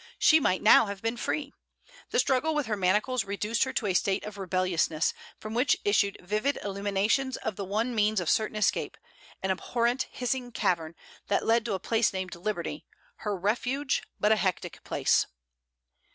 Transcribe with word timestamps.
She 0.17 0.39
might 0.39 0.63
now 0.63 0.87
have 0.87 1.03
been 1.03 1.15
free! 1.15 1.53
The 2.09 2.17
struggle 2.17 2.55
with 2.55 2.65
her 2.65 2.75
manacles 2.75 3.23
reduced 3.23 3.65
her 3.65 3.73
to 3.73 3.85
a 3.85 3.93
state 3.93 4.23
of 4.23 4.39
rebelliousness, 4.39 5.13
from 5.39 5.53
which 5.53 5.77
issued 5.85 6.17
vivid 6.19 6.57
illuminations 6.63 7.37
of 7.37 7.55
the 7.55 7.63
one 7.65 7.93
means 7.93 8.19
of 8.19 8.27
certain 8.27 8.55
escape; 8.57 8.97
an 9.43 9.51
abhorrent 9.51 10.07
hissing 10.09 10.53
cavern, 10.53 10.95
that 11.27 11.45
led 11.45 11.65
to 11.65 11.73
a 11.75 11.79
place 11.79 12.13
named 12.13 12.33
Liberty, 12.35 12.83
her 13.17 13.37
refuge, 13.37 14.01
but 14.19 14.31
a 14.31 14.37
hectic 14.37 14.83
place. 14.83 15.27